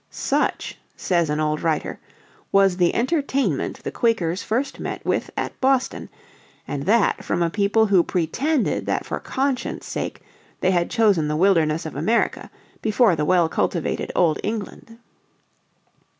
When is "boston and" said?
5.61-6.87